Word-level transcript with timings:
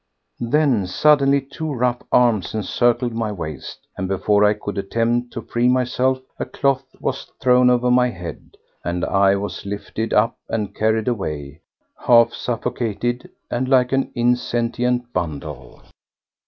Then 0.49 0.87
suddenly 0.87 1.39
two 1.41 1.71
rough 1.71 2.01
arms 2.11 2.55
encircled 2.55 3.13
my 3.13 3.31
waist, 3.31 3.85
and 3.95 4.07
before 4.07 4.43
I 4.43 4.53
could 4.55 4.79
attempt 4.79 5.31
to 5.33 5.43
free 5.43 5.69
myself 5.69 6.19
a 6.39 6.45
cloth 6.45 6.87
was 6.99 7.25
thrown 7.39 7.69
over 7.69 7.91
my 7.91 8.09
head, 8.09 8.57
and 8.83 9.05
I 9.05 9.35
was 9.35 9.63
lifted 9.63 10.11
up 10.11 10.39
and 10.49 10.73
carried 10.73 11.07
away, 11.07 11.61
half 12.07 12.33
suffocated 12.33 13.29
and 13.51 13.69
like 13.69 13.91
an 13.91 14.11
insentient 14.15 15.13
bundle. 15.13 15.83